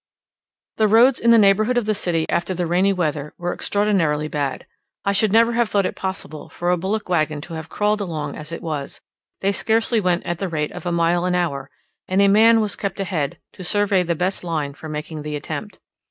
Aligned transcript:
The 0.77 0.87
roads 0.87 1.19
in 1.19 1.29
the 1.29 1.37
neighbourhood 1.37 1.77
of 1.77 1.85
the 1.85 1.93
city 1.93 2.25
after 2.27 2.55
the 2.55 2.65
rainy 2.65 2.91
weather, 2.91 3.35
were 3.37 3.53
extraordinarily 3.53 4.27
bad. 4.27 4.65
I 5.05 5.11
should 5.13 5.31
never 5.31 5.51
have 5.53 5.69
thought 5.69 5.85
it 5.85 5.95
possible 5.95 6.49
for 6.49 6.71
a 6.71 6.75
bullock 6.77 7.07
waggon 7.07 7.39
to 7.41 7.53
have 7.53 7.69
crawled 7.69 8.01
along: 8.01 8.35
as 8.35 8.51
it 8.51 8.63
was, 8.63 8.99
they 9.41 9.51
scarcely 9.51 9.99
went 10.01 10.25
at 10.25 10.39
the 10.39 10.49
rate 10.49 10.71
of 10.71 10.87
a 10.87 10.91
mile 10.91 11.23
an 11.25 11.35
hour, 11.35 11.69
and 12.07 12.19
a 12.19 12.27
man 12.27 12.61
was 12.61 12.75
kept 12.75 12.99
ahead, 12.99 13.37
to 13.53 13.63
survey 13.63 14.01
the 14.01 14.15
best 14.15 14.43
line 14.43 14.73
for 14.73 14.89
making 14.89 15.21
the 15.21 15.35
attempt. 15.35 15.77